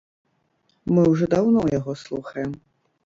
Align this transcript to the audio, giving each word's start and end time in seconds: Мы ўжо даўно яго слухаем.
Мы 0.95 1.01
ўжо 1.11 1.25
даўно 1.35 1.61
яго 1.79 1.95
слухаем. 2.05 2.51